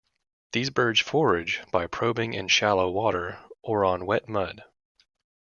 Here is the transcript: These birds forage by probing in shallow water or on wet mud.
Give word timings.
These 0.53 0.71
birds 0.71 0.99
forage 0.99 1.61
by 1.71 1.85
probing 1.85 2.33
in 2.33 2.47
shallow 2.47 2.89
water 2.89 3.37
or 3.61 3.85
on 3.85 4.07
wet 4.07 4.27
mud. 4.27 4.63